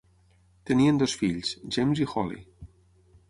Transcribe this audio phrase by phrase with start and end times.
[0.69, 2.41] Tenien dos fills, James i Holly.